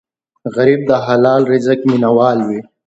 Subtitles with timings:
[0.55, 2.61] غریب د حلال رزق مینه وال وي